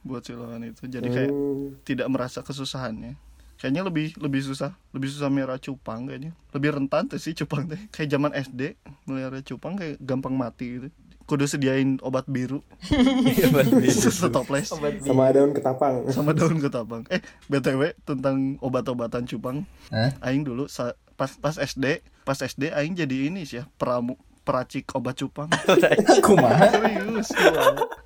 buat 0.00 0.22
si 0.22 0.32
lohan 0.32 0.62
itu. 0.64 0.86
Jadi 0.86 1.08
kayak 1.08 1.30
Hmm. 1.30 1.82
tidak 1.82 2.06
merasa 2.08 2.40
kesusahannya. 2.40 3.18
Kayaknya 3.58 3.82
lebih 3.84 4.06
lebih 4.16 4.40
susah, 4.40 4.74
lebih 4.90 5.06
susah 5.08 5.28
merah 5.28 5.58
cupang 5.58 6.06
kayaknya. 6.06 6.30
Lebih 6.50 6.70
rentan 6.72 7.06
tuh 7.06 7.18
sih 7.18 7.34
cupang 7.34 7.66
teh. 7.66 7.78
Kayak 7.90 8.08
zaman 8.12 8.30
SD 8.32 8.78
melihara 9.04 9.38
cupang 9.40 9.74
kayak 9.74 9.98
gampang 9.98 10.34
mati 10.34 10.78
gitu. 10.78 10.88
Kudu 11.22 11.46
sediain 11.46 12.02
obat 12.02 12.26
biru. 12.26 12.62
Stoples 13.88 14.70
Sama 15.00 15.30
daun 15.30 15.54
ketapang. 15.54 16.06
sama 16.10 16.34
daun 16.34 16.58
ketapang. 16.58 17.02
Eh, 17.08 17.22
BTW 17.46 17.94
tentang 18.02 18.58
obat-obatan 18.58 19.22
cupang. 19.24 19.62
Hah? 19.88 20.10
Aing 20.20 20.42
dulu 20.42 20.66
sa- 20.66 20.98
pas 21.14 21.30
pas 21.38 21.54
SD, 21.54 22.00
pas 22.26 22.38
SD 22.38 22.72
aing 22.72 22.94
jadi 22.96 23.30
ini 23.30 23.46
sih 23.46 23.60
ya, 23.60 23.64
pramu 23.76 24.18
peracik 24.42 24.90
obat 24.98 25.14
cupang. 25.22 25.46
Kumaha? 26.26 26.66
Serius. 26.74 27.30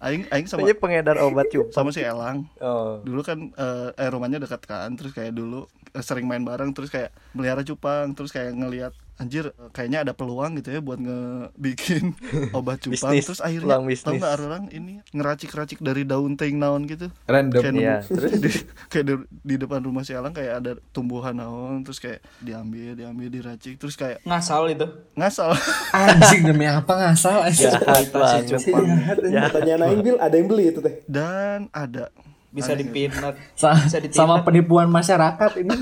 aing 0.04 0.28
aing 0.28 0.46
sama 0.46 0.68
pengedar 0.76 1.16
obat 1.24 1.48
cup. 1.48 1.72
sama 1.72 1.88
si 1.90 2.04
Elang. 2.04 2.44
Oh. 2.60 3.00
Dulu 3.00 3.20
kan 3.24 3.38
eh, 3.56 3.88
eh, 3.96 4.08
rumahnya 4.12 4.36
dekat 4.44 4.68
kan, 4.68 4.92
terus 4.94 5.16
kayak 5.16 5.32
dulu 5.32 5.64
sering 5.98 6.24
main 6.24 6.40
bareng 6.40 6.70
terus 6.70 6.88
kayak 6.88 7.08
melihara 7.30 7.60
cupang, 7.60 8.12
terus 8.12 8.28
kayak 8.28 8.52
ngelihat 8.52 8.90
anjir 9.16 9.48
eh, 9.48 9.70
kayaknya 9.70 10.02
ada 10.02 10.12
peluang 10.12 10.54
gitu 10.54 10.68
ya 10.70 10.80
buat 10.80 11.00
ngebikin 11.00 12.12
obat 12.52 12.78
cupang 12.78 13.10
Bisnis, 13.10 13.24
terus 13.24 13.40
akhirnya 13.40 13.80
tau 13.96 14.12
nggak 14.12 14.32
orang 14.38 14.64
ini 14.68 15.00
ngeracik-racik 15.10 15.80
dari 15.80 16.04
daun 16.04 16.34
ting 16.34 16.56
naon 16.56 16.84
gitu 16.84 17.08
Random. 17.24 17.56
kayak 17.58 17.72
nemu- 17.72 18.04
terus? 18.12 18.32
di, 18.34 18.50
kayak 18.92 19.04
di, 19.04 19.14
di 19.42 19.54
depan 19.56 19.80
rumah 19.80 20.04
si 20.04 20.12
Alang 20.12 20.30
kayak 20.30 20.52
ada 20.58 20.72
tumbuhan 20.90 21.32
naon 21.32 21.80
terus 21.80 21.96
kayak 21.96 22.20
diambil 22.38 22.92
diambil 22.92 23.28
diracik 23.30 23.76
terus 23.76 23.96
kayak 23.96 24.20
Ngasal 24.22 24.68
itu. 24.68 24.84
ngasal 25.14 25.56
Anjing 25.96 26.42
demi 26.44 26.66
apa 26.66 26.92
ngasal? 26.92 27.48
Jahat 27.48 28.12
banget. 28.12 28.52
Jahat. 28.52 29.50
Tanya 29.50 29.74
Naing 29.78 30.02
bil 30.02 30.16
ada 30.18 30.34
yang 30.34 30.44
beli 30.44 30.68
itu 30.68 30.78
teh. 30.78 31.00
dan 31.06 31.72
ada 31.72 32.12
Bisa 32.56 32.72
dipinat. 32.72 33.36
Sa- 33.52 33.76
Bisa 33.76 33.98
ditindak. 33.98 34.16
sama 34.18 34.40
penipuan 34.40 34.88
masyarakat 34.88 35.60
ini. 35.60 35.76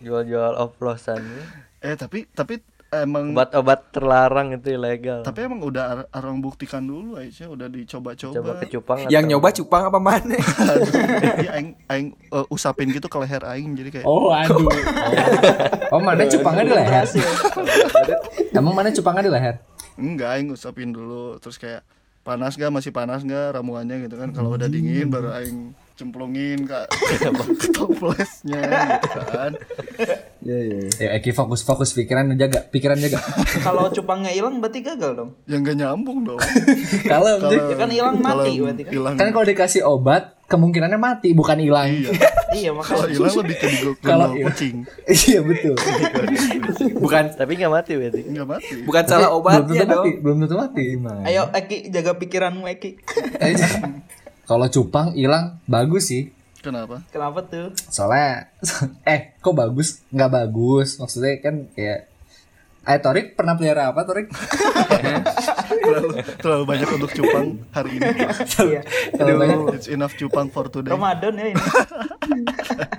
Jual-jual 0.00 0.54
oplosan. 0.56 1.18
eh 1.78 1.94
tapi 1.94 2.30
tapi 2.30 2.62
emang 2.88 3.32
Obat-obat 3.32 3.90
terlarang 3.90 4.52
itu 4.52 4.70
ilegal. 4.70 5.20
tapi 5.22 5.42
emang 5.42 5.58
udah 5.60 5.82
ar- 5.82 6.08
orang 6.14 6.38
buktikan 6.38 6.78
dulu 6.80 7.16
Aisyah 7.16 7.48
udah 7.48 7.66
dicoba-coba 7.66 8.30
Coba 8.32 8.52
ke 8.54 8.66
cupang 8.70 8.98
Yang 9.08 9.24
nyoba 9.26 9.48
cupang 9.50 9.82
apa 9.86 9.98
mana? 9.98 10.36
Jadi 10.38 11.48
aing 11.48 11.68
aing 11.86 12.08
eh, 12.14 12.46
usapin 12.48 12.86
gitu 12.88 13.04
ke 13.04 13.18
leher 13.18 13.42
aing 13.44 13.74
jadi 13.74 13.90
kayak 13.90 14.06
Oh, 14.06 14.30
aduh. 14.30 14.62
Oh, 14.62 14.70
oh 15.90 16.00
mana 16.00 16.22
cupangnya 16.24 16.62
di 16.62 16.72
leher? 16.72 17.02
Emang 18.52 18.72
mana 18.72 18.88
cupangnya 18.88 19.22
di 19.22 19.32
leher? 19.32 19.56
enggak 19.92 20.28
aing 20.32 20.48
usapin 20.48 20.88
dulu 20.88 21.36
terus 21.36 21.56
kayak 21.56 21.84
panas 22.22 22.54
gak 22.54 22.70
masih 22.70 22.88
panas 22.90 23.20
gak 23.20 23.52
ramuannya 23.52 24.00
gitu 24.02 24.14
kan 24.14 24.30
kalau 24.30 24.54
udah 24.54 24.64
dingin 24.64 25.08
baru 25.08 25.34
aing 25.34 25.76
cemplungin 26.02 26.58
ke 26.62 26.78
ke 27.54 27.68
toplesnya 27.76 28.60
gitu 28.98 29.20
kan 29.28 29.52
Iya 30.42 30.58
iya. 30.58 30.78
Ya, 30.98 31.08
Eki 31.14 31.30
fokus 31.30 31.62
fokus 31.62 31.94
pikiran 31.94 32.34
jaga, 32.34 32.66
pikiran 32.66 32.98
jaga. 32.98 33.22
Kalau 33.62 33.86
cupangnya 33.88 34.26
hilang 34.28 34.58
berarti 34.58 34.82
gagal 34.82 35.14
dong. 35.14 35.30
yang 35.46 35.62
gak 35.62 35.78
nyambung 35.78 36.26
dong 36.26 36.42
Kalau 37.06 37.38
Ya 37.46 37.76
kan 37.76 37.86
hilang 37.86 38.18
kalau 38.18 38.42
mati 38.42 38.58
berarti 38.58 38.82
kan. 38.82 38.90
hilang 38.90 39.14
kan 39.14 39.28
kalau 39.30 39.46
dikasih 39.46 39.82
obat 39.84 40.34
kemungkinannya 40.44 40.98
mati 40.98 41.30
bukan 41.30 41.56
hilang. 41.56 41.88
iya 41.88 42.10
Iya 42.52 42.70
kalau 42.74 43.06
makanya. 43.06 43.14
hilang 43.14 43.34
lebih 43.38 43.56
ke 43.56 43.66
Kalau 43.70 43.94
kalau 44.02 44.28
kucing 44.42 44.76
Iya 45.06 45.38
betul. 45.40 45.74
Bukan 46.98 47.24
Tapi 47.32 47.52
nggak 47.54 47.72
mati 47.72 47.92
berarti. 47.94 48.20
nggak 48.26 48.48
mati 48.48 48.72
bukan 48.82 49.04
salah 49.06 49.30
belum 49.30 49.38
obatnya 49.38 49.62
tentu 49.78 49.86
dong. 49.88 50.02
mati, 50.02 50.10
belum 50.18 50.36
tentu 50.42 50.56
mati. 50.58 50.84
Ayo 51.22 51.42
Eki 51.52 51.76
jaga 51.88 52.12
pikiranmu 52.18 52.66
Eki. 52.68 52.90
Kalau 54.42 54.66
cupang 54.66 55.14
hilang 55.14 55.62
bagus 55.70 56.10
sih. 56.10 56.34
kenapa 56.62 57.02
Kenapa 57.10 57.42
tuh? 57.46 57.74
Soalnya 57.90 58.50
eh 59.12 59.38
kok 59.38 59.54
bagus? 59.54 60.02
Nggak 60.10 60.30
bagus. 60.30 60.98
Maksudnya 60.98 61.38
kan 61.42 61.66
kayak 61.74 62.10
Eh 62.82 62.98
Torik 62.98 63.38
pernah 63.38 63.54
pelihara 63.54 63.94
apa 63.94 64.02
Torik? 64.02 64.26
terlalu, 65.86 66.18
terlalu 66.42 66.64
banyak 66.66 66.88
untuk 66.90 67.14
cupang 67.14 67.62
hari 67.70 67.94
ini 67.94 68.10
Iya. 68.58 68.82
Kalau 69.14 69.38
banyak 69.38 69.58
it's 69.78 69.86
enough 69.86 70.18
cupang 70.18 70.50
for 70.50 70.66
today 70.66 70.90
Ramadan 70.90 71.38
ya 71.38 71.46
ini. 71.54 71.62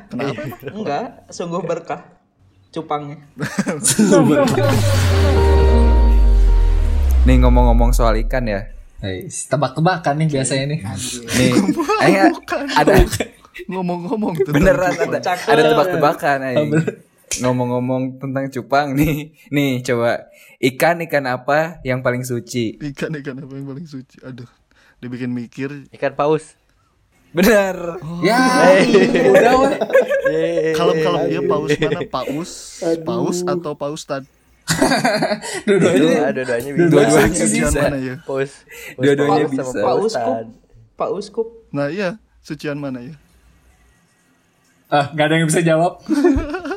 kenapa 0.07 0.43
Enggak, 0.71 1.05
sungguh 1.35 1.59
berkah 1.67 1.99
cupangnya. 2.71 3.27
Nih 7.27 7.35
ngomong-ngomong 7.43 7.91
soal 7.91 8.15
ikan 8.23 8.47
ya. 8.47 8.71
Eh, 9.03 9.27
tebak-tebakan 9.27 10.15
nih 10.15 10.27
biasanya 10.31 10.65
nih. 10.71 10.79
Nih, 11.35 11.51
eh, 12.07 12.31
ada 12.79 12.93
ngomong-ngomong 13.67 14.33
tentang 14.39 14.55
beneran 14.55 14.95
ada 14.95 15.19
ada 15.35 15.61
tebak-tebakan 15.75 16.37
aing. 16.47 16.71
Ngomong-ngomong 17.43 18.23
tentang 18.23 18.47
cupang 18.47 18.95
nih. 18.95 19.35
Nih 19.51 19.83
coba. 19.83 20.31
Ikan 20.63 21.03
ikan 21.03 21.27
apa 21.27 21.83
yang 21.83 21.99
paling 21.99 22.23
suci? 22.23 22.79
ikan 22.79 23.11
ikan 23.19 23.43
apa 23.43 23.51
yang 23.51 23.67
paling 23.67 23.83
suci? 23.83 24.23
Aduh 24.23 24.47
dibikin 25.03 25.35
mikir. 25.35 25.91
Ikan 25.91 26.15
paus. 26.15 26.55
Bener. 27.35 27.99
Ya, 28.23 28.39
udah 29.27 29.53
kalau 30.77 30.93
kalau 31.01 31.19
dia 31.27 31.41
paus 31.43 31.69
mana? 31.75 31.99
Paus? 32.07 32.51
Paus 33.03 33.37
atau 33.43 33.73
paus 33.75 34.07
tad 34.07 34.23
Dua-duanya 35.67 36.31
Dua-duanya 36.31 36.71
bisa. 36.71 36.87
Dua-duanya 36.89 37.45
bisa. 37.45 37.79
mana 37.79 37.97
ya 37.97 38.15
Paus. 38.21 38.51
Dua-duanya 38.95 39.45
bisa. 39.47 39.63
Paus 39.63 39.73
Pak 39.75 39.95
Uskup. 39.99 40.35
Pak 40.93 41.09
Uskup. 41.11 41.47
nah 41.69 41.87
iya 41.87 42.15
sucian 42.39 42.75
mana 42.75 43.01
ya 43.01 43.15
Ah, 44.87 45.09
gak 45.09 45.25
ada 45.25 45.41
yang 45.41 45.49
bisa 45.49 45.57
jawab. 45.59 46.05
Eh, 46.05 46.13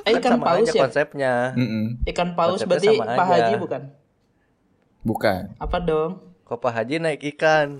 Kan 0.08 0.16
ikan 0.16 0.32
sama 0.32 0.44
paus 0.48 0.64
aja 0.64 0.72
ya? 0.72 0.82
konsepnya. 0.88 1.32
Mm-mm. 1.52 2.00
Ikan 2.02 2.32
paus 2.32 2.64
Konsepnya 2.64 2.96
berarti 2.96 3.12
Pak. 3.12 3.26
Haji 3.28 3.52
bukan? 3.60 3.82
Bukan. 5.04 5.42
Apa 5.60 5.76
dong? 5.78 6.12
Kok 6.42 6.56
Pak 6.56 6.72
Haji 6.72 6.96
naik 6.96 7.20
ikan? 7.36 7.76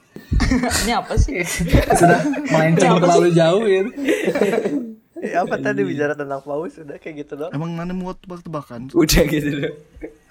Ini 0.80 0.92
apa 0.96 1.12
sih? 1.14 1.44
Sudah 1.92 2.24
melenceng 2.48 2.96
terlalu 2.96 3.28
jauh 3.30 3.64
ya. 3.68 3.82
Eh, 5.20 5.36
apa 5.36 5.60
tadi 5.60 5.84
bicara 5.84 6.16
tentang 6.16 6.40
paus? 6.40 6.80
Udah 6.80 6.96
kayak 6.96 7.24
gitu 7.24 7.36
dong. 7.36 7.52
emang 7.52 7.76
mana 7.76 7.92
muat 7.92 8.16
tebak-tebakan 8.24 8.88
Udah 8.96 9.22
gitu 9.28 9.48
dong. 9.52 9.76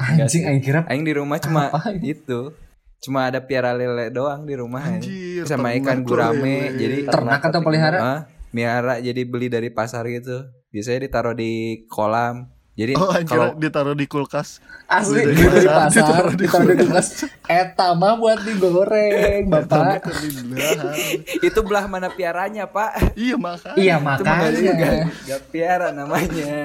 Anjing 0.01 0.49
aing 0.49 0.63
kira 0.65 0.81
Aing 0.89 1.05
di 1.05 1.13
rumah 1.13 1.37
cuma 1.37 1.69
itu. 2.01 2.53
Cuma 2.99 3.31
ada 3.31 3.39
piara 3.39 3.71
lele 3.71 4.11
doang 4.11 4.43
di 4.43 4.57
rumah. 4.59 4.83
Anjir, 4.83 5.47
sama 5.47 5.71
ternak 5.71 5.79
ikan 5.87 5.97
gurame 6.03 6.73
lele. 6.73 6.75
jadi 6.75 6.97
ternak 7.07 7.41
atau 7.47 7.61
pelihara? 7.63 8.27
Miara 8.51 8.99
jadi 8.99 9.21
beli 9.23 9.47
dari 9.47 9.69
pasar 9.71 10.03
gitu. 10.09 10.43
Biasanya 10.73 11.07
ditaruh 11.07 11.35
di 11.37 11.85
kolam. 11.87 12.49
Jadi 12.79 12.95
oh 12.95 13.11
kalau 13.27 13.51
ditaruh 13.59 13.91
di 13.91 14.07
kulkas 14.07 14.63
Asli 14.87 15.27
dari 15.27 15.67
pasar, 15.67 15.67
pasar, 15.67 15.91
ditaruh 15.91 16.31
di 16.31 16.45
ditaruh 16.47 16.67
di 16.71 16.75
kulkas. 16.79 17.07
Eta 17.43 17.91
mah 17.91 18.15
buat 18.15 18.39
digoreng, 18.39 19.51
Bapak. 19.51 19.99
Ke 20.01 20.11
belahan. 20.47 20.95
itu 21.43 21.59
belah 21.59 21.85
mana 21.85 22.07
piaranya, 22.07 22.63
Pak? 22.65 23.19
iya 23.19 23.35
makanya 23.35 23.75
Iya 23.75 23.95
Itu 23.99 24.01
mah 24.01 24.15
nggak 24.15 24.51
juga. 24.55 24.71
makanya. 24.71 25.05
Nggak 25.27 25.41
piara 25.51 25.87
namanya. 25.91 26.55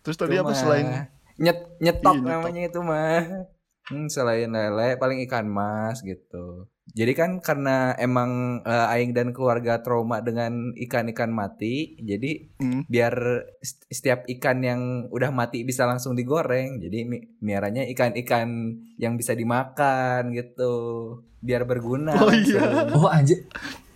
terus 0.00 0.16
tadi 0.16 0.34
Itu 0.34 0.42
apa 0.42 0.52
selain 0.56 0.86
nyet 1.36 1.58
nyetok 1.78 2.14
Iya, 2.14 2.22
nyetok. 2.22 2.32
namanya 2.32 2.60
itu 2.64 2.80
mah. 2.80 3.20
Hmm, 3.84 4.06
selain 4.06 4.46
lele 4.48 4.94
paling 4.94 5.18
ikan 5.22 5.44
mas 5.44 6.00
gitu. 6.00 6.66
Jadi 6.88 7.12
kan 7.12 7.38
karena 7.38 7.94
emang 7.96 8.30
eh, 8.62 8.92
aing 8.92 9.10
dan 9.10 9.30
keluarga 9.30 9.78
trauma 9.78 10.18
dengan 10.18 10.52
ikan-ikan 10.76 11.30
mati, 11.30 11.94
jadi 11.96 12.50
Hmm. 12.58 12.82
biar 12.84 13.14
setiap 13.88 14.26
ikan 14.28 14.58
yang 14.60 14.80
udah 15.08 15.30
mati 15.30 15.62
bisa 15.62 15.82
langsung 15.82 16.12
digoreng. 16.12 16.78
Jadi 16.78 16.98
mi- 17.02 17.26
miaranya 17.38 17.86
ikan-ikan 17.88 18.48
yang 18.96 19.14
bisa 19.14 19.32
dimakan 19.32 20.30
gitu. 20.30 20.74
Biar 21.38 21.62
berguna. 21.62 22.18
Oh 22.18 22.30
iya. 22.30 22.60
langsung. 22.60 22.96
Oh 22.96 23.08
anjir, 23.08 23.46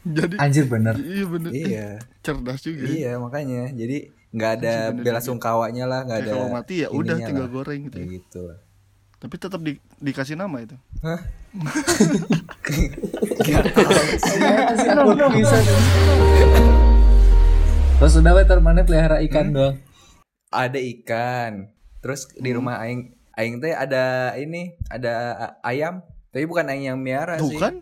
jadi 0.04 0.34
anjir 0.36 0.64
bener. 0.66 0.94
iya 0.96 1.24
bener 1.24 1.50
Iya. 1.52 1.88
cerdas 2.20 2.60
juga 2.60 2.80
ya. 2.80 2.90
Iya 2.90 3.12
makanya 3.18 3.70
jadi 3.72 3.98
nggak 4.30 4.52
ada 4.52 4.74
bela 4.92 5.20
sungkawanya 5.20 5.84
lah 5.84 6.00
nggak 6.02 6.18
ada 6.20 6.30
kalau 6.32 6.48
mati 6.50 6.82
ya 6.82 6.88
udah 6.88 7.16
tinggal 7.16 7.46
lah. 7.46 7.52
goreng 7.52 7.80
gitu 7.86 7.96
Kayak 7.96 8.10
gitu 8.14 8.38
lah. 8.42 8.58
Tapi 9.16 9.34
tetap 9.34 9.58
di- 9.58 9.80
dikasih 9.98 10.34
nama 10.34 10.60
itu. 10.60 10.76
Terus 17.96 18.12
udah 18.20 18.32
we 18.32 18.44
ter 18.44 18.58
mana 18.60 18.82
pelihara 18.82 19.24
ikan 19.24 19.50
doang. 19.50 19.76
ada 20.48 20.78
ikan. 20.78 21.72
Terus 22.00 22.28
di 22.32 22.48
Hmm. 22.48 22.58
rumah 22.58 22.76
aing 22.78 23.00
aing 23.34 23.56
teh 23.58 23.72
ada 23.72 24.04
ini 24.34 24.76
ada 24.86 25.12
ayam. 25.60 26.00
Tapi 26.30 26.44
bukan 26.44 26.64
aing 26.66 26.86
yang 26.86 26.98
miara 26.98 27.36
tuh 27.36 27.50
sih. 27.50 27.58
kan? 27.58 27.80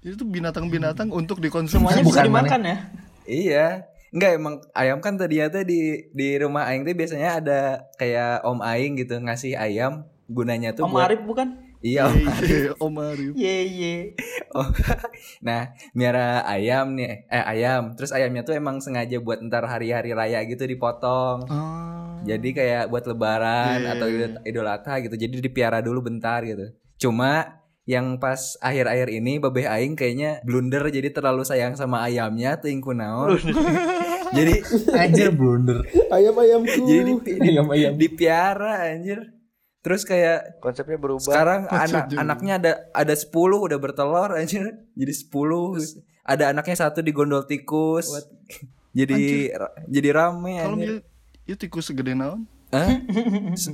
Itu 0.00 0.22
binatang-binatang 0.24 1.10
untuk 1.10 1.38
dikonsumsi. 1.38 1.78
Semuanya 1.78 2.00
bisa 2.00 2.22
Bukan 2.22 2.24
dimakan 2.24 2.60
ya? 2.64 2.76
iya. 3.24 3.66
Enggak 4.08 4.30
emang 4.36 4.54
ayam 4.72 5.00
kan 5.00 5.16
tadinya 5.16 5.48
teh 5.48 5.64
di 5.64 5.80
di 6.10 6.36
rumah 6.36 6.66
aing 6.66 6.82
teh 6.82 6.92
biasanya 6.92 7.30
ada 7.34 7.60
kayak 7.96 8.44
om 8.44 8.60
aing 8.60 8.94
gitu 8.94 9.16
ngasih 9.16 9.56
ayam 9.56 10.04
gunanya 10.26 10.70
tuh 10.70 10.84
Om 10.84 10.92
buat 10.92 11.06
Arif 11.06 11.22
bukan? 11.22 11.48
iya 11.80 12.06
Om 12.06 12.14
Iya, 12.40 12.70
Om 12.76 12.94
Arif 13.00 13.32
Ye 13.34 13.56
ye. 13.66 13.96
Oh, 14.52 14.68
nah, 15.40 15.64
miara 15.92 16.44
ayam 16.44 16.92
nih, 16.92 17.24
eh 17.26 17.40
ayam. 17.42 17.96
Terus 17.96 18.12
ayamnya 18.12 18.44
tuh 18.44 18.52
emang 18.52 18.78
sengaja 18.78 19.16
buat 19.16 19.40
ntar 19.40 19.64
hari-hari 19.64 20.12
raya 20.12 20.44
gitu 20.44 20.68
dipotong. 20.68 21.48
Ah. 21.48 22.20
Jadi 22.22 22.52
kayak 22.52 22.86
buat 22.86 23.00
lebaran 23.02 23.80
Iya, 23.80 23.82
iya, 23.82 23.92
atau 23.96 24.06
iya. 24.06 24.16
idul, 24.18 24.30
idul 24.44 24.68
adha 24.68 24.94
gitu. 25.00 25.16
Jadi 25.16 25.40
dipiara 25.40 25.80
dulu 25.80 26.04
bentar 26.04 26.44
gitu. 26.44 26.68
Cuma 27.00 27.64
yang 27.82 28.20
pas 28.20 28.60
akhir-akhir 28.60 29.08
ini 29.10 29.40
babeh 29.40 29.64
aing 29.64 29.96
kayaknya 29.96 30.38
blunder 30.44 30.84
jadi 30.86 31.08
terlalu 31.10 31.42
sayang 31.42 31.74
sama 31.74 32.04
ayamnya 32.04 32.54
tuh 32.54 32.68
ingku 32.68 32.92
naon. 32.92 33.40
jadi 34.36 34.60
Anjir 34.94 35.32
blunder. 35.32 35.80
Ayam-ayamku. 36.14 36.76
jadi 36.84 37.10
di, 37.18 37.32
di- 37.40 37.50
Ayam 37.50 37.72
ayam. 37.72 37.92
dipiara 37.96 38.84
anjir. 38.86 39.32
Terus 39.82 40.02
kayak 40.02 40.58
Konsepnya 40.58 40.94
berubah. 40.94 41.26
sekarang 41.26 41.60
Konsep 41.66 41.82
anak 41.90 42.04
juga. 42.06 42.20
anaknya 42.22 42.52
ada 42.56 42.72
ada 42.92 43.14
10 43.14 43.28
udah 43.58 43.78
bertelur 43.78 44.30
anjir. 44.32 44.64
Jadi 44.92 45.12
10. 45.12 46.02
Ada 46.22 46.44
anaknya 46.50 46.76
satu 46.78 46.98
digondol 47.00 47.42
tikus. 47.42 48.06
jadi 48.92 49.18
ra- 49.52 49.74
jadi 49.84 50.08
rame 50.12 50.52
kalau 50.54 50.76
dia 50.76 51.00
itu 51.42 51.56
tikus 51.58 51.88
segede 51.88 52.12
naon 52.12 52.44
Hah? 52.68 52.88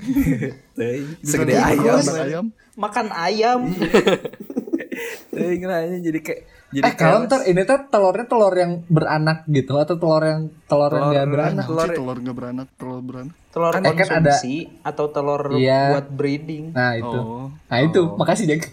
Segede 1.20 1.54
ayam. 1.54 1.98
ayam 2.16 2.46
Makan 2.74 3.06
ayam. 3.10 3.60
Anjir. 5.34 6.00
jadi 6.02 6.18
kayak 6.20 6.40
jadi 6.70 6.84
Eh 6.84 6.94
kalau 6.94 7.24
ntar 7.24 7.40
ini 7.42 7.62
tuh 7.62 7.80
telurnya 7.86 8.24
telur 8.24 8.52
yang 8.52 8.84
beranak 8.86 9.46
gitu 9.46 9.72
atau 9.74 9.96
telur 9.96 10.20
yang 10.20 10.40
telur, 10.64 10.88
yang 10.88 11.00
Telur- 11.02 11.14
gak 11.14 11.26
beranak? 11.26 11.64
telur- 11.64 11.80
telur 11.80 11.96
telur 11.96 12.16
nggak 12.18 12.36
beranak 12.36 12.68
telur 12.74 13.00
beranak 13.00 13.34
Telur 13.48 13.72
Kan- 13.72 13.80
kan 13.80 13.88
ada- 13.88 13.96
konsumsi 13.96 14.54
atau 14.82 15.06
telur 15.08 15.42
Iya. 15.50 15.80
buat 15.92 16.06
breeding. 16.10 16.64
Nah 16.70 16.92
itu. 16.94 17.08
oh 17.18 17.48
Nah 17.66 17.78
itu, 17.80 18.00
makasih 18.14 18.44
Jack. 18.46 18.68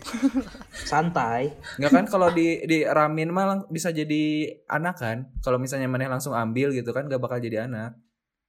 Santai. 0.74 1.56
Enggak 1.76 1.92
kan 1.94 2.06
kalau 2.06 2.28
di 2.30 2.64
di 2.64 2.84
ramin 2.84 3.30
mah 3.30 3.46
bisa 3.68 3.90
jadi 3.90 4.24
anak 4.66 4.96
kan? 4.96 5.18
Kalau 5.40 5.56
misalnya 5.56 5.88
maneh 5.88 6.06
langsung 6.06 6.32
ambil 6.32 6.72
gitu 6.72 6.90
kan 6.90 7.06
gak 7.06 7.18
bakal 7.18 7.40
jadi 7.40 7.66
anak. 7.66 7.96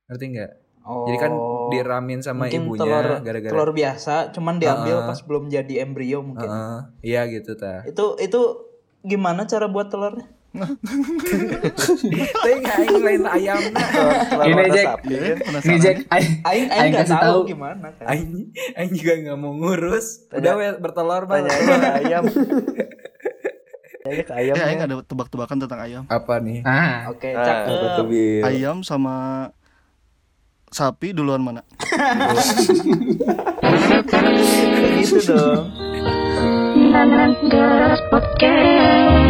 Ngerti 0.07 0.25
nggak? 0.29 0.53
Oh. 0.83 1.03
Jadi 1.05 1.19
kan 1.19 1.33
diramin 1.69 2.21
sama 2.21 2.47
mungkin 2.47 2.63
ibunya 2.65 2.79
telur 2.81 3.07
gara-gara 3.21 3.51
telur 3.53 3.71
biasa 3.71 4.15
cuman 4.31 4.55
diambil 4.57 4.97
Heeh. 4.97 5.09
pas 5.09 5.19
belum 5.21 5.45
jadi 5.49 5.75
embrio 5.81 6.23
mungkin. 6.23 6.47
Heeh, 6.47 6.79
iya 7.05 7.27
gitu 7.27 7.55
ta. 7.55 7.83
Itu 7.83 8.15
itu 8.17 8.66
gimana 9.07 9.47
cara 9.47 9.71
buat 9.71 9.87
telurnya? 9.89 10.27
Teh 12.17 12.57
aing 12.65 13.05
lain 13.05 13.29
ayam 13.29 13.61
Telur 13.61 14.49
Ini, 14.49 14.73
Jack. 14.73 14.87
sapi. 14.89 15.13
Ini 15.69 15.77
Jack, 15.77 15.97
aing, 16.09 16.33
Aing 16.73 16.93
nggak 16.97 17.13
tahu 17.13 17.45
gimana. 17.45 17.93
Aing 18.03 18.51
aing 18.73 18.93
juga 18.97 19.21
nggak 19.21 19.37
mau 19.37 19.53
ngurus. 19.53 20.25
Udah 20.33 20.57
we, 20.57 20.73
bertelur 20.81 21.29
bang. 21.29 21.45
Tanya 21.45 21.53
aja 21.53 21.77
ke 21.77 21.93
ayam. 22.01 22.25
Tanya 24.01 24.17
aja 24.17 24.25
ke 24.25 24.33
ayam. 24.33 24.55
Eh, 24.57 24.65
aing 24.65 24.81
ya. 24.81 24.89
ada 24.89 24.97
tebak-tebakan 25.05 25.61
tentang 25.61 25.81
ayam. 25.85 26.09
Apa 26.09 26.41
nih? 26.41 26.65
ah, 26.65 27.13
Oke, 27.13 27.37
Ah, 27.37 27.69
cakep. 27.69 28.09
Ayam 28.49 28.81
sama 28.81 29.53
sapi 30.73 31.13
duluan 31.13 31.45
mana? 31.45 31.61
Gitu 34.97 35.21
dong. 35.29 35.69
Nanandas 36.97 38.01
Podcast 38.09 39.26